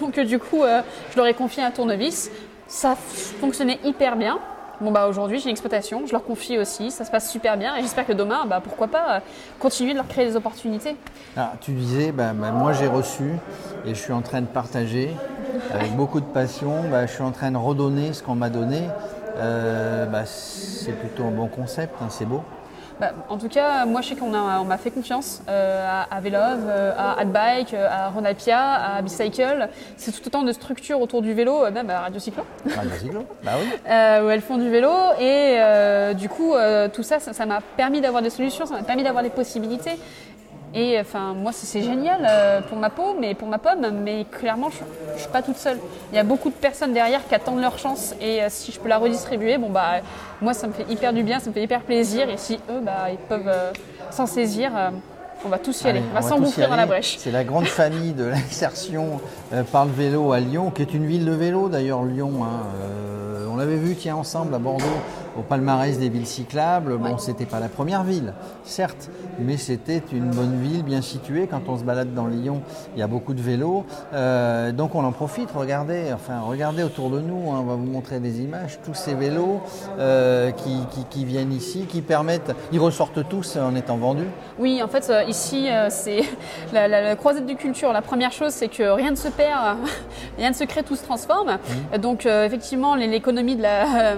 Donc 0.00 0.20
du 0.20 0.38
coup, 0.38 0.62
je 1.10 1.16
leur 1.16 1.26
ai 1.26 1.34
confié 1.34 1.62
un 1.62 1.70
tournevis. 1.70 2.30
Ça 2.66 2.94
fonctionnait 2.94 3.80
hyper 3.82 4.16
bien. 4.16 4.38
Bon 4.82 4.90
bah 4.90 5.06
aujourd'hui 5.06 5.38
j'ai 5.38 5.44
une 5.44 5.52
exploitation, 5.52 6.08
je 6.08 6.12
leur 6.12 6.24
confie 6.24 6.58
aussi, 6.58 6.90
ça 6.90 7.04
se 7.04 7.10
passe 7.12 7.30
super 7.30 7.56
bien 7.56 7.76
et 7.76 7.82
j'espère 7.82 8.04
que 8.04 8.12
demain, 8.12 8.46
bah 8.46 8.60
pourquoi 8.60 8.88
pas 8.88 9.16
euh, 9.16 9.20
continuer 9.60 9.92
de 9.92 9.98
leur 9.98 10.08
créer 10.08 10.26
des 10.26 10.34
opportunités. 10.34 10.96
Ah, 11.36 11.52
tu 11.60 11.70
disais, 11.70 12.10
bah, 12.10 12.32
bah, 12.34 12.50
moi 12.50 12.72
j'ai 12.72 12.88
reçu 12.88 13.30
et 13.86 13.94
je 13.94 14.00
suis 14.00 14.12
en 14.12 14.22
train 14.22 14.40
de 14.40 14.46
partager 14.46 15.14
avec 15.72 15.94
beaucoup 15.94 16.18
de 16.18 16.26
passion. 16.26 16.82
bah, 16.90 17.06
je 17.06 17.12
suis 17.12 17.22
en 17.22 17.30
train 17.30 17.52
de 17.52 17.58
redonner 17.58 18.12
ce 18.12 18.24
qu'on 18.24 18.34
m'a 18.34 18.50
donné. 18.50 18.80
Euh, 19.36 20.04
bah, 20.06 20.26
c'est 20.26 20.98
plutôt 20.98 21.26
un 21.26 21.30
bon 21.30 21.46
concept, 21.46 21.94
hein, 22.02 22.08
c'est 22.10 22.26
beau. 22.26 22.42
Bah, 23.02 23.10
en 23.28 23.36
tout 23.36 23.48
cas, 23.48 23.84
moi 23.84 24.00
je 24.00 24.10
sais 24.10 24.14
qu'on 24.14 24.32
on 24.32 24.64
m'a 24.64 24.78
fait 24.78 24.92
confiance 24.92 25.42
euh, 25.48 26.04
à, 26.08 26.14
à 26.14 26.20
Vélove, 26.20 26.60
euh, 26.68 26.92
à 26.96 27.18
Adbike, 27.18 27.74
euh, 27.74 27.88
à 27.90 28.10
Ronalpia, 28.10 28.60
à 28.60 29.02
Bicycle. 29.02 29.68
C'est 29.96 30.12
tout 30.12 30.24
autant 30.28 30.44
de 30.44 30.52
structures 30.52 31.00
autour 31.00 31.20
du 31.20 31.34
vélo, 31.34 31.68
même 31.72 31.90
à 31.90 32.02
Radio 32.02 32.20
Cyclo. 32.20 32.44
Ah, 32.64 32.84
le 32.84 32.96
cyclo 32.96 33.26
Bah 33.42 33.54
oui. 33.60 33.66
où 34.24 34.30
elles 34.30 34.40
font 34.40 34.56
du 34.56 34.70
vélo. 34.70 34.92
Et 35.18 35.58
du 36.14 36.28
coup, 36.28 36.54
tout 36.92 37.02
ça 37.02 37.18
ça 37.18 37.44
m'a 37.44 37.60
permis 37.76 38.00
d'avoir 38.00 38.22
des 38.22 38.30
solutions, 38.30 38.66
ça 38.66 38.74
m'a 38.76 38.84
permis 38.84 39.02
d'avoir 39.02 39.24
des 39.24 39.30
possibilités. 39.30 39.98
Et 40.74 40.98
enfin, 40.98 41.34
moi, 41.34 41.52
c'est 41.52 41.82
génial 41.82 42.26
euh, 42.28 42.60
pour 42.62 42.78
ma 42.78 42.88
peau, 42.88 43.14
mais 43.20 43.34
pour 43.34 43.46
ma 43.48 43.58
pomme, 43.58 43.86
mais 44.02 44.24
clairement, 44.30 44.70
je, 44.70 44.78
je 45.16 45.20
suis 45.20 45.30
pas 45.30 45.42
toute 45.42 45.58
seule. 45.58 45.78
Il 46.12 46.16
y 46.16 46.18
a 46.18 46.24
beaucoup 46.24 46.48
de 46.48 46.54
personnes 46.54 46.92
derrière 46.94 47.26
qui 47.28 47.34
attendent 47.34 47.60
leur 47.60 47.78
chance, 47.78 48.14
et 48.20 48.42
euh, 48.42 48.46
si 48.48 48.72
je 48.72 48.80
peux 48.80 48.88
la 48.88 48.96
redistribuer, 48.98 49.58
bon 49.58 49.68
bah, 49.68 50.00
moi, 50.40 50.54
ça 50.54 50.66
me 50.66 50.72
fait 50.72 50.86
hyper 50.90 51.12
du 51.12 51.22
bien, 51.22 51.40
ça 51.40 51.50
me 51.50 51.54
fait 51.54 51.62
hyper 51.62 51.82
plaisir. 51.82 52.30
Et 52.30 52.38
si 52.38 52.54
eux, 52.70 52.80
bah, 52.82 53.10
ils 53.10 53.18
peuvent 53.18 53.48
euh, 53.48 53.72
s'en 54.10 54.24
saisir, 54.26 54.70
on 55.44 55.48
va 55.48 55.58
tous 55.58 55.82
y 55.82 55.88
aller, 55.88 55.98
Allez, 55.98 56.08
on 56.10 56.14
va 56.14 56.22
s'engouffrer 56.22 56.66
dans 56.66 56.76
la 56.76 56.86
brèche. 56.86 57.16
C'est 57.18 57.32
la 57.32 57.44
grande 57.44 57.66
famille 57.66 58.12
de 58.12 58.24
l'insertion 58.30 59.20
par 59.72 59.84
le 59.84 59.92
vélo 59.92 60.32
à 60.32 60.40
Lyon, 60.40 60.70
qui 60.70 60.82
est 60.82 60.94
une 60.94 61.04
ville 61.04 61.24
de 61.26 61.32
vélo 61.32 61.68
d'ailleurs, 61.68 62.02
Lyon. 62.02 62.44
hein. 62.44 62.62
Euh, 63.42 63.46
on 63.52 63.56
l'avait 63.56 63.76
vu, 63.76 63.94
tiens, 63.96 64.16
ensemble 64.16 64.54
à 64.54 64.58
Bordeaux, 64.58 64.84
au 65.38 65.42
palmarès 65.42 65.98
des 65.98 66.08
villes 66.08 66.26
cyclables. 66.26 66.96
Bon, 66.98 67.18
c'était 67.18 67.46
pas 67.46 67.60
la 67.60 67.68
première 67.68 68.04
ville, 68.04 68.34
certes, 68.64 69.10
mais 69.38 69.56
c'était 69.56 70.02
une 70.12 70.30
bonne 70.30 70.60
ville 70.60 70.82
bien 70.82 71.00
située. 71.02 71.46
Quand 71.50 71.62
on 71.68 71.78
se 71.78 71.84
balade 71.84 72.14
dans 72.14 72.26
Lyon, 72.26 72.60
il 72.94 73.00
y 73.00 73.02
a 73.02 73.06
beaucoup 73.06 73.32
de 73.34 73.40
vélos. 73.40 73.84
Euh, 74.12 74.72
donc 74.72 74.94
on 74.94 75.04
en 75.04 75.12
profite, 75.12 75.48
regardez, 75.54 76.10
enfin, 76.14 76.40
regardez 76.40 76.82
autour 76.82 77.10
de 77.10 77.20
nous, 77.20 77.50
hein, 77.50 77.58
on 77.60 77.62
va 77.64 77.74
vous 77.74 77.86
montrer 77.86 78.20
des 78.20 78.40
images, 78.42 78.78
tous 78.84 78.94
ces 78.94 79.14
vélos 79.14 79.60
euh, 79.98 80.50
qui, 80.50 80.76
qui- 80.90 81.04
qui 81.08 81.24
viennent 81.24 81.52
ici, 81.52 81.86
qui 81.88 82.02
permettent, 82.02 82.52
ils 82.72 82.80
ressortent 82.80 83.26
tous 83.28 83.56
en 83.56 83.74
étant 83.74 83.96
vendus. 83.96 84.28
Oui, 84.58 84.82
en 84.82 84.88
fait, 84.88 85.10
ici, 85.28 85.68
c'est 85.88 86.20
la, 86.72 86.88
la- 86.88 87.00
la 87.02 87.16
croisette 87.16 87.46
de 87.46 87.54
culture. 87.54 87.92
La 87.92 88.02
première 88.02 88.32
chose, 88.32 88.52
c'est 88.52 88.68
que 88.68 88.82
rien 88.82 89.10
ne 89.10 89.16
se 89.16 89.28
perd, 89.28 89.78
rien 90.38 90.50
ne 90.50 90.54
se 90.54 90.64
crée, 90.64 90.82
tout 90.82 90.96
se 90.96 91.04
transforme. 91.04 91.58
Donc, 92.00 92.26
effectivement, 92.26 92.94
les- 92.94 93.06
l'économie 93.32 93.56
de 93.56 93.62
la, 93.62 94.12
euh, 94.12 94.16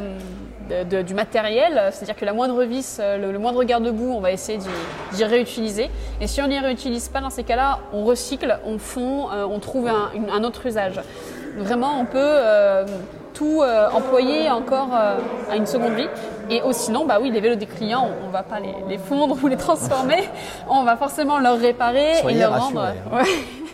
de- 0.71 0.97
de- 0.97 1.03
du 1.03 1.15
matériel, 1.15 1.81
c'est-à-dire 1.93 2.17
que 2.17 2.25
la 2.25 2.33
moindre 2.33 2.65
vis, 2.65 2.99
euh, 3.01 3.17
le, 3.19 3.33
le 3.33 3.39
moindre 3.39 3.63
garde-boue, 3.65 4.13
on 4.13 4.21
va 4.21 4.33
essayer 4.33 4.59
d'y 5.13 5.25
réutiliser. 5.25 5.91
Et 6.21 6.27
si 6.27 6.41
on 6.43 6.49
n'y 6.49 6.59
réutilise 6.59 7.09
pas, 7.09 7.21
dans 7.21 7.31
ces 7.31 7.45
cas-là, 7.45 7.79
on 7.93 8.05
recycle, 8.05 8.59
on 8.65 8.79
fond, 8.79 9.29
euh, 9.31 9.45
on 9.49 9.59
trouve 9.61 9.89
un, 9.89 10.11
une- 10.15 10.31
un 10.31 10.43
autre 10.43 10.67
usage. 10.67 11.01
Vraiment, 11.57 12.01
on 12.01 12.05
peut 12.07 12.19
euh, 12.19 12.85
tout 13.35 13.61
euh, 13.63 13.89
employer 13.91 14.51
encore 14.51 14.89
à 14.93 15.55
une 15.57 15.67
seconde 15.67 15.93
vie. 15.95 16.09
Et 16.51 16.61
oh, 16.65 16.73
sinon, 16.73 17.05
bah 17.07 17.19
oui, 17.23 17.31
les 17.31 17.41
vélos 17.41 17.55
des 17.57 17.67
clients, 17.67 18.09
on 18.23 18.27
ne 18.27 18.33
va 18.33 18.43
pas 18.43 18.59
les, 18.59 18.75
les 18.89 18.99
fondre 18.99 19.37
ou 19.43 19.47
les 19.47 19.57
transformer. 19.57 20.25
on 20.69 20.83
va 20.83 20.97
forcément 20.97 21.39
leur 21.39 21.59
réparer 21.59 22.15
Soyez 22.21 22.39
et 22.39 22.41
leur 22.41 22.61
rendre. 22.61 22.81
hein. 22.83 22.95
Ouais. 23.13 23.23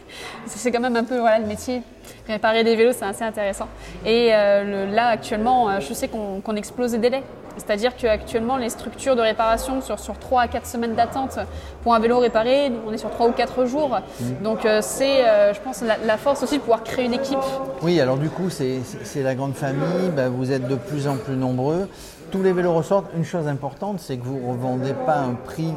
C'est 0.46 0.70
quand 0.72 0.80
même 0.80 0.96
un 0.96 1.04
peu 1.04 1.18
voilà, 1.18 1.38
le 1.38 1.46
métier. 1.46 1.82
Réparer 2.30 2.62
des 2.64 2.76
vélos, 2.76 2.92
c'est 2.92 3.04
assez 3.04 3.24
intéressant. 3.24 3.66
Et 4.06 4.30
euh, 4.32 4.86
le- 4.86 4.94
là, 4.94 5.08
actuellement, 5.08 5.68
euh, 5.68 5.80
je 5.80 5.92
sais 5.92 6.08
qu'on 6.08 6.56
explose 6.56 6.92
les 6.92 6.98
délais. 6.98 7.22
C'est-à-dire 7.56 7.96
qu'actuellement, 7.96 8.56
les 8.56 8.70
structures 8.70 9.16
de 9.16 9.20
réparation 9.20 9.82
sur, 9.82 9.98
sur 9.98 10.16
3 10.18 10.42
à 10.42 10.48
4 10.48 10.64
semaines 10.66 10.94
d'attente 10.94 11.38
pour 11.82 11.92
un 11.94 11.98
vélo 11.98 12.18
réparé, 12.20 12.72
on 12.86 12.92
est 12.92 12.98
sur 12.98 13.10
3 13.10 13.28
ou 13.28 13.32
4 13.32 13.66
jours. 13.66 13.98
Mmh. 14.20 14.24
Donc 14.44 14.64
euh, 14.64 14.78
c'est, 14.80 15.26
euh, 15.28 15.52
je 15.52 15.60
pense, 15.60 15.82
la, 15.82 15.96
la 16.06 16.16
force 16.16 16.42
aussi 16.44 16.56
de 16.56 16.60
pouvoir 16.60 16.84
créer 16.84 17.04
une 17.06 17.12
équipe. 17.14 17.38
Oui, 17.82 18.00
alors 18.00 18.16
du 18.16 18.30
coup, 18.30 18.48
c'est 18.48 18.80
la 19.22 19.34
grande 19.34 19.54
famille, 19.54 20.10
bah, 20.16 20.28
vous 20.28 20.52
êtes 20.52 20.68
de 20.68 20.76
plus 20.76 21.08
en 21.08 21.16
plus 21.16 21.34
nombreux. 21.36 21.88
Tous 22.30 22.42
les 22.42 22.52
vélos 22.52 22.72
ressortent. 22.72 23.10
Une 23.16 23.24
chose 23.24 23.48
importante, 23.48 23.98
c'est 23.98 24.16
que 24.16 24.24
vous 24.24 24.38
ne 24.38 24.52
revendez 24.52 24.94
pas 24.94 25.16
un 25.16 25.34
prix 25.34 25.74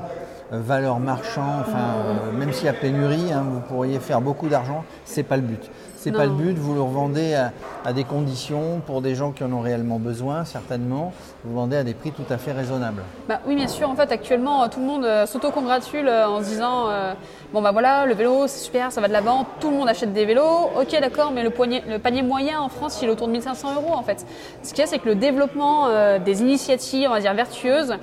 valeur 0.52 1.00
marchand, 1.00 1.62
enfin, 1.62 1.80
euh, 2.06 2.32
même 2.38 2.54
s'il 2.54 2.66
y 2.66 2.70
a 2.70 2.74
pénurie, 2.74 3.34
hein, 3.34 3.44
vous 3.50 3.60
pourriez 3.62 3.98
faire 4.00 4.22
beaucoup 4.22 4.48
d'argent, 4.48 4.84
c'est 5.04 5.24
pas 5.24 5.36
le 5.36 5.42
but. 5.42 5.72
C'est 6.04 6.12
pas 6.12 6.26
le 6.26 6.32
but, 6.32 6.58
vous 6.58 6.74
le 6.74 6.82
revendez 6.82 7.34
à, 7.34 7.52
à 7.86 7.94
des 7.94 8.04
conditions 8.04 8.82
pour 8.86 9.02
des 9.02 9.16
gens 9.16 9.32
qui 9.32 9.44
en 9.44 9.52
ont 9.54 9.62
réellement 9.62 10.00
besoin, 10.00 10.44
certainement. 10.46 11.14
Vous 11.44 11.56
vendez 11.56 11.78
à 11.78 11.84
des 11.84 11.94
prix 11.94 12.12
tout 12.12 12.26
à 12.30 12.38
fait 12.38 12.52
raisonnables. 12.52 13.02
Bah, 13.28 13.40
oui, 13.48 13.56
bien 13.56 13.68
sûr. 13.68 13.90
En 13.90 13.96
fait, 13.96 14.12
actuellement, 14.12 14.68
tout 14.70 14.80
le 14.80 14.86
monde 14.86 15.06
euh, 15.06 15.26
s'auto-congratule 15.26 16.08
euh, 16.08 16.28
en 16.28 16.40
se 16.42 16.46
disant 16.50 16.90
euh, 16.90 17.14
Bon, 17.54 17.62
bah 17.62 17.72
voilà, 17.72 18.06
le 18.06 18.14
vélo, 18.14 18.48
c'est 18.48 18.60
super, 18.66 18.92
ça 18.92 19.00
va 19.02 19.08
de 19.08 19.14
l'avant, 19.14 19.46
tout 19.60 19.70
le 19.70 19.78
monde 19.78 19.88
achète 19.90 20.12
des 20.14 20.26
vélos. 20.26 20.42
Ok, 20.80 20.92
d'accord, 21.00 21.32
mais 21.34 21.44
le, 21.44 21.50
poignet- 21.50 21.84
le 21.88 22.00
panier 22.00 22.22
moyen 22.24 22.60
en 22.60 22.70
France, 22.70 23.00
il 23.02 23.08
est 23.08 23.12
autour 23.12 23.28
de 23.28 23.32
1500 23.34 23.76
euros 23.76 23.94
en 23.94 24.04
fait. 24.04 24.26
Ce 24.64 24.70
qu'il 24.70 24.80
y 24.80 24.82
a, 24.84 24.88
c'est 24.88 25.00
que 25.00 25.08
le 25.10 25.16
développement 25.16 25.88
euh, 25.88 26.20
des 26.20 26.42
initiatives, 26.42 27.08
on 27.10 27.14
va 27.14 27.20
dire 27.22 27.34
vertueuses, 27.34 27.94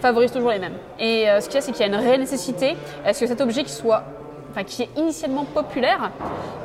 favorise 0.00 0.32
toujours 0.32 0.50
les 0.50 0.58
mêmes. 0.58 0.74
Et 0.98 1.28
euh, 1.30 1.40
ce 1.40 1.46
qu'il 1.46 1.54
y 1.54 1.58
a, 1.58 1.60
c'est 1.60 1.72
qu'il 1.72 1.80
y 1.80 1.84
a 1.84 1.86
une 1.92 2.00
réelle 2.00 2.20
nécessité 2.20 2.76
à 3.04 3.12
ce 3.14 3.20
que 3.20 3.26
cet 3.26 3.40
objet 3.40 3.64
qui 3.64 3.72
soit. 3.72 4.02
Enfin, 4.52 4.64
qui 4.64 4.82
est 4.82 4.90
initialement 4.96 5.44
populaire, 5.44 6.10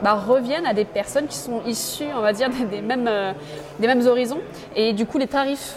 bah, 0.03 0.13
revienne 0.13 0.65
à 0.65 0.73
des 0.73 0.83
personnes 0.85 1.27
qui 1.27 1.37
sont 1.37 1.61
issues, 1.65 2.03
on 2.17 2.21
va 2.21 2.33
dire, 2.33 2.49
des, 2.49 2.65
des 2.65 2.81
mêmes, 2.81 3.07
euh, 3.07 3.31
des 3.79 3.87
mêmes 3.87 4.05
horizons. 4.05 4.39
Et 4.75 4.91
du 4.91 5.05
coup, 5.05 5.17
les 5.17 5.27
tarifs 5.27 5.75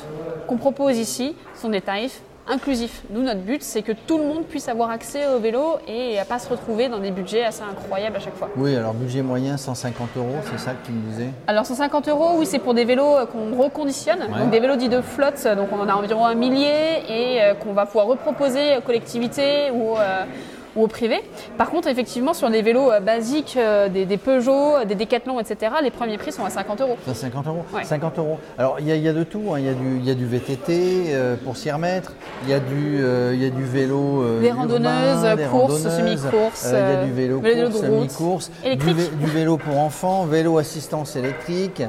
qu'on 0.49 0.57
propose 0.57 0.99
ici 0.99 1.37
sont 1.55 1.69
des 1.69 1.81
tarifs 1.81 2.21
inclusifs. 2.49 3.03
Nous, 3.11 3.23
notre 3.23 3.43
but, 3.43 3.63
c'est 3.63 3.83
que 3.83 3.93
tout 3.93 4.19
le 4.19 4.25
monde 4.25 4.43
puisse 4.45 4.69
avoir 4.69 4.91
accès 4.91 5.21
au 5.29 5.39
vélo 5.39 5.77
et 5.87 6.19
à 6.19 6.25
pas 6.25 6.41
se 6.41 6.49
retrouver 6.49 6.89
dans 6.89 6.99
des 6.99 7.13
budgets 7.13 7.45
assez 7.45 7.63
incroyables 7.63 8.17
à 8.17 8.19
chaque 8.19 8.35
fois. 8.35 8.49
Oui, 8.57 8.75
alors 8.75 8.93
budget 8.93 9.23
moyen 9.23 9.57
150 9.57 10.09
euros, 10.17 10.35
c'est 10.51 10.59
ça 10.59 10.73
que 10.73 10.85
tu 10.85 10.91
me 10.91 11.01
disais? 11.13 11.29
Alors 11.47 11.65
150 11.65 12.09
euros, 12.09 12.31
oui, 12.39 12.47
c'est 12.47 12.59
pour 12.59 12.75
des 12.75 12.85
vélos 12.85 13.19
euh, 13.19 13.27
qu'on 13.27 13.57
reconditionne, 13.63 14.19
Ouais. 14.23 14.41
donc 14.41 14.51
des 14.51 14.59
vélos 14.59 14.75
dits 14.75 14.89
de 14.89 15.01
flotte, 15.01 15.47
donc 15.57 15.69
on 15.71 15.79
en 15.79 15.89
a 15.89 15.93
environ 15.95 16.27
un 16.27 16.35
millier 16.35 17.05
et 17.09 17.41
euh, 17.41 17.55
qu'on 17.55 17.73
va 17.73 17.87
pouvoir 17.87 18.07
reproposer 18.07 18.79
aux 18.79 18.83
collectivités 18.83 19.71
ou, 19.73 19.97
euh, 19.97 20.25
ou 20.77 20.85
au 20.85 20.87
privé. 20.87 21.21
Par 21.59 21.71
contre, 21.71 21.89
effectivement, 21.89 22.35
sur 22.35 22.51
des 22.51 22.63
vélos 22.63 22.91
euh, 22.91 23.01
basiques, 23.01 23.57
euh, 23.57 23.89
des, 23.89 24.05
des 24.07 24.17
Peugeot, 24.17 24.85
des 24.87 24.95
Decathlon, 24.95 25.41
etc., 25.41 25.73
les 25.83 25.91
premiers 25.91 26.19
prix 26.19 26.33
sont 26.33 26.45
à 26.45 26.51
50 26.51 26.81
euros. 26.81 26.97
Ça, 27.07 27.15
50 27.15 27.47
euros 27.47 27.65
Ouais. 27.75 27.85
50 27.85 28.19
euros. 28.19 28.39
Alors, 28.59 28.77
il 28.81 28.87
y, 28.87 28.93
a- 28.93 28.97
il 28.97 29.03
y 29.03 29.09
a 29.09 29.13
de 29.13 29.25
tout. 29.25 29.43
hein. 29.53 29.59
Il 29.59 29.65
y, 29.67 29.69
a 29.69 29.75
du- 29.75 29.97
il 29.99 30.05
y 30.05 30.11
a 30.11 30.15
du 30.15 30.27
VTT 30.27 31.07
euh, 31.15 31.37
pour 31.45 31.57
s'y 31.57 31.71
remettre. 31.71 32.13
Il 32.45 32.51
y, 32.51 32.55
a 32.55 32.61
du, 32.61 32.99
euh, 33.03 33.33
il 33.35 33.43
y 33.43 33.47
a 33.47 33.51
du 33.51 33.65
vélo. 33.65 34.23
euh, 34.23 34.41
Des 34.41 34.49
urbain, 34.49 34.61
randonneuses, 34.61 35.37
des 35.37 35.45
courses, 35.45 35.83
semi-courses, 35.83 36.67
Euh, 36.67 36.71
il 36.71 36.73
y 36.73 36.77
a 36.77 36.99
euh, 37.01 37.05
du 37.05 37.13
vélo 37.13 37.41
course, 37.41 37.81
semi-course. 37.81 38.51
Du, 38.65 38.93
vé- 38.95 39.11
du 39.19 39.27
vélo 39.27 39.57
pour 39.57 39.79
enfants, 39.79 40.25
vélo 40.25 40.59
assistance 40.59 41.17
électrique. 41.17 41.83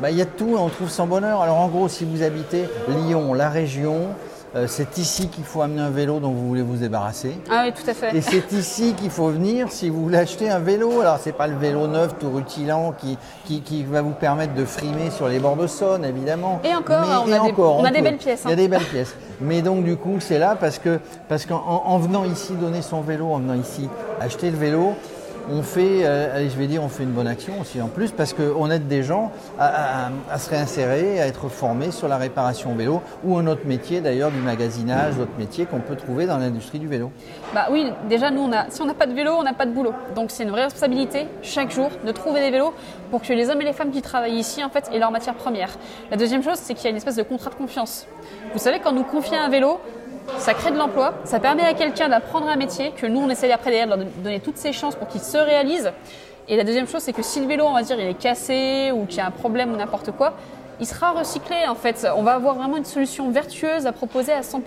Bah, 0.00 0.10
il 0.12 0.16
y 0.16 0.22
a 0.22 0.24
de 0.26 0.30
tout. 0.30 0.56
On 0.58 0.68
trouve 0.68 0.88
sans 0.90 1.06
bonheur. 1.06 1.42
Alors, 1.42 1.56
en 1.56 1.66
gros, 1.68 1.88
si 1.88 2.04
vous 2.04 2.22
habitez 2.22 2.64
Lyon, 2.88 3.34
la 3.34 3.48
région, 3.50 4.08
euh, 4.56 4.66
c'est 4.66 4.96
ici 4.98 5.28
qu'il 5.28 5.44
faut 5.44 5.62
amener 5.62 5.82
un 5.82 5.90
vélo 5.90 6.20
dont 6.20 6.30
vous 6.30 6.48
voulez 6.48 6.62
vous 6.62 6.76
débarrasser. 6.76 7.38
Ah 7.50 7.64
oui, 7.66 7.72
tout 7.72 7.88
à 7.88 7.94
fait. 7.94 8.16
Et 8.16 8.20
c'est 8.20 8.50
ici 8.52 8.94
qu'il 8.94 9.10
faut 9.10 9.28
venir 9.28 9.70
si 9.70 9.88
vous 9.90 10.02
voulez 10.02 10.18
acheter 10.18 10.48
un 10.48 10.58
vélo. 10.58 11.00
Alors 11.00 11.18
c'est 11.22 11.32
pas 11.32 11.46
le 11.46 11.56
vélo 11.56 11.86
neuf 11.86 12.14
tout 12.18 12.30
rutilant 12.30 12.92
qui, 12.98 13.18
qui, 13.44 13.60
qui 13.60 13.84
va 13.84 14.02
vous 14.02 14.12
permettre 14.12 14.54
de 14.54 14.64
frimer 14.64 15.10
sur 15.10 15.28
les 15.28 15.38
bords 15.38 15.56
de 15.56 15.66
Saône, 15.66 16.04
évidemment. 16.04 16.60
Et 16.64 16.74
encore, 16.74 17.02
Mais- 17.02 17.16
on, 17.16 17.28
et 17.28 17.34
a, 17.34 17.52
des, 17.52 17.54
on 17.58 17.84
a 17.84 17.90
belles 17.90 18.16
pièces. 18.16 18.42
Il 18.44 18.48
y 18.48 18.50
a 18.50 18.54
hein. 18.54 18.56
des 18.56 18.68
belles 18.68 18.84
pièces. 18.84 19.14
Mais 19.40 19.62
donc 19.62 19.84
du 19.84 19.96
coup, 19.96 20.16
c'est 20.20 20.38
là 20.38 20.56
parce 20.58 20.78
que 20.78 20.98
parce 21.28 21.44
qu'en 21.46 21.82
en 21.84 21.98
venant 21.98 22.24
ici 22.24 22.54
donner 22.54 22.82
son 22.82 23.02
vélo, 23.02 23.26
en 23.26 23.38
venant 23.38 23.54
ici 23.54 23.88
acheter 24.20 24.50
le 24.50 24.56
vélo, 24.56 24.94
on 25.50 25.62
fait, 25.62 26.04
euh, 26.04 26.48
je 26.48 26.56
vais 26.56 26.66
dire, 26.66 26.82
on 26.82 26.88
fait 26.88 27.02
une 27.02 27.12
bonne 27.12 27.26
action 27.26 27.60
aussi 27.60 27.80
en 27.80 27.88
plus 27.88 28.10
parce 28.10 28.32
qu'on 28.32 28.70
aide 28.70 28.88
des 28.88 29.02
gens 29.02 29.32
à 29.58 30.38
se 30.38 30.50
réinsérer, 30.50 31.20
à 31.20 31.26
être 31.26 31.48
formés 31.48 31.90
sur 31.90 32.08
la 32.08 32.16
réparation 32.16 32.74
vélo 32.74 33.02
ou 33.24 33.36
un 33.36 33.46
autre 33.46 33.66
métier 33.66 34.00
d'ailleurs 34.00 34.30
du 34.30 34.38
magasinage, 34.38 35.16
d'autres 35.16 35.38
métiers 35.38 35.66
qu'on 35.66 35.80
peut 35.80 35.96
trouver 35.96 36.26
dans 36.26 36.38
l'industrie 36.38 36.78
du 36.78 36.86
vélo. 36.86 37.10
Bah 37.54 37.68
oui, 37.70 37.92
déjà 38.08 38.30
nous, 38.30 38.42
on 38.42 38.52
a, 38.52 38.66
si 38.70 38.82
on 38.82 38.86
n'a 38.86 38.94
pas 38.94 39.06
de 39.06 39.14
vélo, 39.14 39.32
on 39.38 39.42
n'a 39.42 39.54
pas 39.54 39.66
de 39.66 39.72
boulot. 39.72 39.92
Donc 40.14 40.30
c'est 40.30 40.44
une 40.44 40.50
vraie 40.50 40.64
responsabilité 40.64 41.26
chaque 41.42 41.70
jour 41.70 41.90
de 42.04 42.12
trouver 42.12 42.40
des 42.40 42.50
vélos 42.50 42.74
pour 43.10 43.22
que 43.22 43.32
les 43.32 43.50
hommes 43.50 43.60
et 43.62 43.64
les 43.64 43.72
femmes 43.72 43.90
qui 43.90 44.02
travaillent 44.02 44.38
ici 44.38 44.62
en 44.62 44.68
fait 44.68 44.90
aient 44.92 44.98
leur 44.98 45.10
matière 45.10 45.34
première. 45.34 45.70
La 46.10 46.16
deuxième 46.16 46.42
chose, 46.42 46.56
c'est 46.56 46.74
qu'il 46.74 46.84
y 46.84 46.88
a 46.88 46.90
une 46.90 46.96
espèce 46.96 47.16
de 47.16 47.22
contrat 47.22 47.50
de 47.50 47.56
confiance. 47.56 48.06
Vous 48.52 48.58
savez, 48.58 48.80
quand 48.80 48.92
nous 48.92 49.04
confie 49.04 49.36
un 49.36 49.48
vélo, 49.48 49.80
ça 50.36 50.54
crée 50.54 50.70
de 50.70 50.76
l'emploi, 50.76 51.14
ça 51.24 51.40
permet 51.40 51.64
à 51.64 51.74
quelqu'un 51.74 52.08
d'apprendre 52.08 52.48
un 52.48 52.56
métier 52.56 52.92
que 52.92 53.06
nous 53.06 53.20
on 53.20 53.30
essaye 53.30 53.52
après 53.52 53.70
derrière 53.70 53.96
de 53.96 54.02
leur 54.02 54.12
donner 54.22 54.40
toutes 54.40 54.58
ses 54.58 54.72
chances 54.72 54.94
pour 54.94 55.08
qu'il 55.08 55.20
se 55.20 55.38
réalise. 55.38 55.92
Et 56.48 56.56
la 56.56 56.64
deuxième 56.64 56.88
chose, 56.88 57.02
c'est 57.02 57.12
que 57.12 57.22
si 57.22 57.40
le 57.40 57.46
vélo, 57.46 57.64
on 57.66 57.74
va 57.74 57.82
dire, 57.82 58.00
il 58.00 58.06
est 58.06 58.14
cassé 58.14 58.90
ou 58.92 59.04
qu'il 59.04 59.18
y 59.18 59.20
a 59.20 59.26
un 59.26 59.30
problème 59.30 59.72
ou 59.72 59.76
n'importe 59.76 60.12
quoi, 60.12 60.32
il 60.80 60.86
sera 60.86 61.10
recyclé 61.10 61.56
en 61.68 61.74
fait. 61.74 62.06
On 62.16 62.22
va 62.22 62.34
avoir 62.34 62.54
vraiment 62.54 62.76
une 62.76 62.84
solution 62.84 63.30
vertueuse 63.30 63.86
à 63.86 63.92
proposer 63.92 64.32
à 64.32 64.40
100%. 64.40 64.60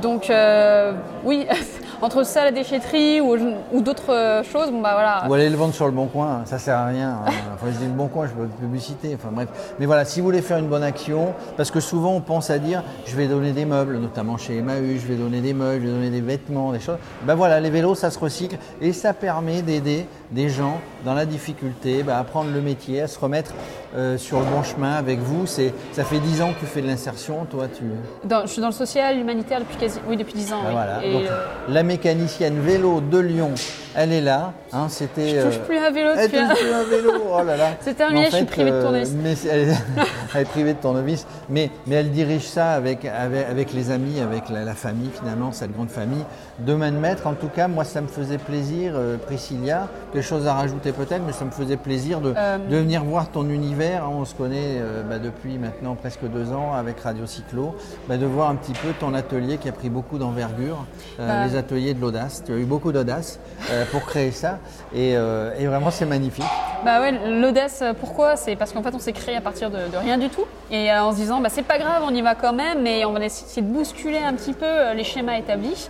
Donc 0.00 0.30
euh, 0.30 0.92
oui, 1.24 1.46
entre 2.02 2.24
ça, 2.24 2.44
la 2.44 2.50
déchetterie 2.52 3.20
ou, 3.20 3.36
ou 3.72 3.80
d'autres 3.80 4.12
euh, 4.12 4.42
choses, 4.42 4.70
bon 4.70 4.80
bah 4.80 4.90
voilà. 4.92 5.24
Ou 5.28 5.34
aller 5.34 5.48
le 5.48 5.56
vendre 5.56 5.72
sur 5.72 5.86
le 5.86 5.92
bon 5.92 6.06
coin, 6.06 6.42
ça 6.44 6.58
sert 6.58 6.76
à 6.76 6.86
rien. 6.86 7.20
hein. 7.26 7.30
Enfin, 7.54 7.66
je 7.72 7.78
dis 7.78 7.86
le 7.86 7.92
bon 7.92 8.08
coin, 8.08 8.26
je 8.26 8.32
peux 8.32 8.42
de 8.46 8.52
publicité. 8.52 9.14
Enfin 9.14 9.28
bref. 9.32 9.48
Mais 9.78 9.86
voilà, 9.86 10.04
si 10.04 10.20
vous 10.20 10.26
voulez 10.26 10.42
faire 10.42 10.58
une 10.58 10.66
bonne 10.68 10.82
action, 10.82 11.32
parce 11.56 11.70
que 11.70 11.78
souvent 11.80 12.12
on 12.12 12.20
pense 12.20 12.50
à 12.50 12.58
dire, 12.58 12.82
je 13.06 13.14
vais 13.16 13.26
donner 13.28 13.52
des 13.52 13.64
meubles, 13.64 13.98
notamment 13.98 14.36
chez 14.36 14.56
Emmaüs, 14.58 15.00
je 15.00 15.06
vais 15.06 15.14
donner 15.14 15.40
des 15.40 15.54
meubles, 15.54 15.82
je 15.82 15.86
vais 15.86 15.92
donner 15.94 16.10
des 16.10 16.20
vêtements, 16.20 16.72
des 16.72 16.80
choses. 16.80 16.98
Ben 17.24 17.34
voilà, 17.36 17.60
les 17.60 17.70
vélos, 17.70 17.94
ça 17.94 18.10
se 18.10 18.18
recycle 18.18 18.56
et 18.80 18.92
ça 18.92 19.12
permet 19.14 19.62
d'aider 19.62 20.06
des 20.32 20.48
gens 20.48 20.78
dans 21.04 21.14
la 21.14 21.24
difficulté 21.26 22.02
ben, 22.02 22.14
à 22.14 22.18
apprendre 22.18 22.50
le 22.52 22.60
métier, 22.60 23.00
à 23.02 23.06
se 23.08 23.18
remettre 23.18 23.52
euh, 23.94 24.16
sur 24.18 24.38
le 24.40 24.46
bon 24.46 24.62
chemin 24.62 24.92
avec 24.94 25.18
vous. 25.20 25.46
C'est, 25.46 25.72
ça 25.92 26.04
fait 26.04 26.18
10 26.18 26.42
ans 26.42 26.52
que 26.52 26.60
tu 26.60 26.66
fais 26.66 26.80
de 26.82 26.86
l'insertion, 26.86 27.44
toi 27.44 27.66
tu. 27.68 27.84
Dans- 28.28 28.42
je 28.42 28.46
suis 28.52 28.60
dans 28.60 28.68
le 28.68 28.72
social, 28.72 29.16
l'humanitaire 29.16 29.60
depuis 29.60 29.76
quasi, 29.76 29.98
oui 30.08 30.16
depuis 30.16 30.34
10 30.34 30.52
ans. 30.52 30.60
Oui. 30.66 30.72
voilà. 30.72 31.04
Et 31.04 31.12
Donc, 31.12 31.22
euh, 31.24 31.46
la 31.68 31.82
mécanicienne 31.82 32.60
vélo 32.60 33.00
de 33.00 33.18
Lyon, 33.18 33.50
elle 33.94 34.12
est 34.12 34.20
là. 34.20 34.52
Hein, 34.72 34.86
c'était. 34.88 35.28
je 35.40 35.46
touche 35.46 35.56
euh, 35.56 35.66
plus 35.66 35.78
à 35.78 35.90
vélo 35.90 36.10
Elle 36.16 36.24
depuis. 36.26 36.38
un- 36.38 36.48
touche 36.48 36.58
plus 36.60 36.72
un 36.72 36.84
vélo, 36.84 37.12
oh 37.30 37.42
là 37.44 37.56
là. 37.56 37.68
C'est 37.80 37.94
terminé, 37.94 38.26
je 38.30 38.36
suis 38.36 38.44
privée 38.44 38.70
de 38.70 38.76
euh, 38.76 38.82
tournevis. 38.82 39.12
mais 39.22 39.34
elle, 39.50 39.60
est- 39.68 39.74
elle 40.34 40.40
est 40.40 40.44
privée 40.44 40.72
de 40.74 40.78
tournevis, 40.78 41.26
mais, 41.50 41.70
mais 41.86 41.96
elle 41.96 42.10
dirige 42.10 42.46
ça 42.48 42.72
avec, 42.72 43.04
avec, 43.04 43.46
avec 43.48 43.72
les 43.72 43.90
amis, 43.90 44.20
avec 44.20 44.48
la, 44.48 44.64
la 44.64 44.74
famille 44.74 45.10
finalement, 45.18 45.52
cette 45.52 45.72
grande 45.72 45.90
famille. 45.90 46.24
De 46.58 46.74
main 46.74 46.92
de 46.92 46.96
maître, 46.96 47.26
en 47.26 47.34
tout 47.34 47.48
cas, 47.48 47.68
moi 47.68 47.84
ça 47.84 48.00
me 48.00 48.06
faisait 48.08 48.38
plaisir, 48.38 48.92
euh, 48.94 49.16
Priscilla, 49.16 49.88
quelque 50.12 50.24
chose 50.24 50.46
à 50.46 50.54
rajouter 50.54 50.92
peut-être, 50.92 51.22
mais 51.26 51.32
ça 51.32 51.44
me 51.44 51.50
faisait 51.50 51.76
plaisir 51.76 52.20
de, 52.20 52.32
Euh, 52.36 52.58
de 52.58 52.76
venir 52.76 53.04
voir 53.04 53.28
ton 53.30 53.48
univers. 53.48 54.04
hein. 54.04 54.10
on 54.12 54.24
se 54.24 54.34
connaît 54.34 54.80
bah, 55.08 55.18
depuis 55.18 55.58
maintenant 55.58 55.94
presque 55.94 56.22
deux 56.24 56.52
ans 56.52 56.72
avec 56.74 57.00
Radio 57.00 57.26
Cyclo, 57.26 57.74
bah, 58.08 58.16
de 58.16 58.26
voir 58.26 58.48
un 58.50 58.54
petit 58.56 58.72
peu 58.72 58.88
ton 59.00 59.12
atelier 59.14 59.58
qui 59.58 59.68
a 59.68 59.72
pris 59.72 59.90
beaucoup 59.90 60.18
d'envergure, 60.18 60.84
euh, 61.20 61.26
Bah. 61.28 61.46
les 61.46 61.56
ateliers 61.56 61.94
de 61.94 62.00
l'audace. 62.00 62.42
Tu 62.46 62.52
as 62.52 62.56
eu 62.56 62.64
beaucoup 62.64 62.92
d'audace 62.92 63.38
euh, 63.70 63.81
pour 63.90 64.02
créer 64.02 64.30
ça, 64.30 64.58
et, 64.94 65.16
euh, 65.16 65.54
et 65.58 65.66
vraiment 65.66 65.90
c'est 65.90 66.06
magnifique. 66.06 66.44
Bah 66.84 67.00
ouais, 67.00 67.12
l'audace, 67.40 67.80
euh, 67.82 67.92
pourquoi? 67.98 68.36
C'est 68.36 68.56
parce 68.56 68.72
qu'en 68.72 68.82
fait, 68.82 68.94
on 68.94 68.98
s'est 68.98 69.12
créé 69.12 69.36
à 69.36 69.40
partir 69.40 69.70
de, 69.70 69.78
rien 69.96 70.18
du 70.18 70.28
tout. 70.28 70.44
Et 70.70 70.90
euh, 70.90 71.04
en 71.04 71.12
se 71.12 71.16
disant, 71.16 71.40
bah, 71.40 71.48
c'est 71.48 71.62
pas 71.62 71.78
grave, 71.78 72.02
on 72.04 72.14
y 72.14 72.22
va 72.22 72.34
quand 72.34 72.52
même, 72.52 72.82
mais 72.82 73.04
on 73.04 73.12
va 73.12 73.24
essayer 73.24 73.62
de 73.62 73.68
bousculer 73.68 74.18
un 74.18 74.34
petit 74.34 74.52
peu 74.52 74.66
euh, 74.66 74.94
les 74.94 75.04
schémas 75.04 75.36
établis. 75.36 75.88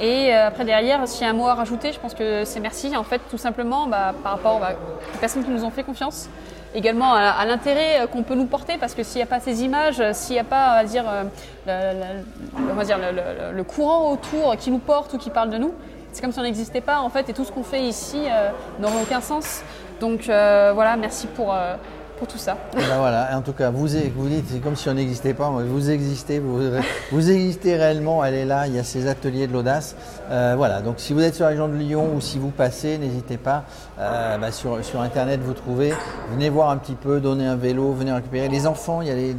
Et 0.00 0.34
euh, 0.34 0.48
après, 0.48 0.64
derrière, 0.64 1.06
s'il 1.08 1.22
y 1.22 1.26
a 1.26 1.30
un 1.30 1.34
mot 1.34 1.46
à 1.46 1.54
rajouter, 1.54 1.92
je 1.92 2.00
pense 2.00 2.14
que 2.14 2.44
c'est 2.44 2.60
merci, 2.60 2.96
en 2.96 3.04
fait, 3.04 3.20
tout 3.30 3.38
simplement, 3.38 3.86
bah, 3.86 4.14
par 4.22 4.32
rapport 4.32 4.60
bah, 4.60 4.72
aux 5.14 5.18
personnes 5.18 5.44
qui 5.44 5.50
nous 5.50 5.64
ont 5.64 5.70
fait 5.70 5.84
confiance. 5.84 6.28
Également 6.76 7.14
à, 7.14 7.44
l'intérêt 7.44 8.00
euh, 8.00 8.06
qu'on 8.08 8.24
peut 8.24 8.34
nous 8.34 8.46
porter, 8.46 8.78
parce 8.78 8.94
que 8.94 9.04
s'il 9.04 9.18
n'y 9.18 9.22
a 9.22 9.26
pas 9.26 9.38
ces 9.38 9.62
images, 9.62 10.00
euh, 10.00 10.10
s'il 10.12 10.34
n'y 10.34 10.40
a 10.40 10.44
pas, 10.44 10.72
on 10.72 12.74
va 12.74 12.84
dire, 12.84 12.98
euh, 12.98 13.52
le 13.52 13.62
courant 13.62 14.10
autour 14.10 14.56
qui 14.56 14.72
nous 14.72 14.78
porte 14.78 15.14
ou 15.14 15.18
qui 15.18 15.30
parle 15.30 15.50
de 15.50 15.58
nous, 15.58 15.72
c'est 16.14 16.22
comme 16.22 16.32
si 16.32 16.38
on 16.38 16.42
n'existait 16.42 16.80
pas 16.80 17.00
en 17.00 17.10
fait 17.10 17.28
et 17.28 17.32
tout 17.32 17.44
ce 17.44 17.50
qu'on 17.50 17.64
fait 17.64 17.82
ici 17.82 18.22
euh, 18.30 18.50
n'aurait 18.78 19.02
aucun 19.02 19.20
sens. 19.20 19.62
Donc 20.00 20.28
euh, 20.28 20.70
voilà, 20.72 20.96
merci 20.96 21.26
pour, 21.26 21.52
euh, 21.52 21.74
pour 22.24 22.32
tout 22.32 22.38
ça. 22.38 22.56
Et 22.72 22.76
ben 22.76 22.98
voilà, 22.98 23.28
en 23.36 23.42
tout 23.42 23.52
cas, 23.52 23.68
vous, 23.70 23.86
vous 23.86 24.28
dites, 24.28 24.46
c'est 24.50 24.60
comme 24.60 24.76
si 24.76 24.88
on 24.88 24.94
n'existait 24.94 25.34
pas, 25.34 25.50
vous 25.50 25.90
existez, 25.90 26.38
vous, 26.38 26.58
vous 27.12 27.30
existez 27.30 27.76
réellement, 27.76 28.24
elle 28.24 28.34
est 28.34 28.44
là, 28.46 28.66
il 28.66 28.74
y 28.74 28.78
a 28.78 28.84
ces 28.84 29.06
ateliers 29.08 29.46
de 29.46 29.52
l'audace. 29.52 29.94
Euh, 30.30 30.54
voilà, 30.56 30.80
donc 30.80 30.94
si 30.98 31.12
vous 31.12 31.20
êtes 31.20 31.34
sur 31.34 31.44
la 31.44 31.50
région 31.50 31.68
de 31.68 31.74
Lyon 31.74 32.12
ou 32.16 32.20
si 32.22 32.38
vous 32.38 32.48
passez, 32.48 32.96
n'hésitez 32.96 33.36
pas, 33.36 33.64
euh, 33.98 34.38
bah, 34.38 34.52
sur, 34.52 34.82
sur 34.82 35.02
Internet 35.02 35.40
vous 35.44 35.52
trouvez, 35.52 35.92
venez 36.32 36.48
voir 36.48 36.70
un 36.70 36.78
petit 36.78 36.94
peu, 36.94 37.20
donner 37.20 37.46
un 37.46 37.56
vélo, 37.56 37.92
venez 37.92 38.12
récupérer 38.12 38.48
les 38.48 38.66
enfants, 38.66 39.02
il 39.02 39.08
y 39.08 39.10
a 39.10 39.14
Ouais. 39.14 39.34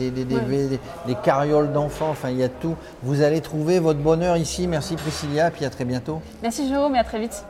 des 1.08 1.16
carrioles 1.24 1.72
d'enfants, 1.72 2.10
enfin 2.12 2.30
il 2.30 2.38
y 2.38 2.44
a 2.44 2.50
tout. 2.50 2.76
Vous 3.02 3.22
allez 3.24 3.42
trouver 3.42 3.80
votre 3.80 4.00
bonheur 4.00 4.38
ici, 4.38 4.68
merci 4.68 4.96
Priscilla, 4.96 5.50
puis 5.50 5.66
à 5.66 5.70
très 5.72 5.86
bientôt. 5.86 6.22
Merci 6.44 6.68
Jérôme 6.70 6.96
et 6.96 7.00
à 7.00 7.04
très 7.04 7.20
vite. 7.20 7.46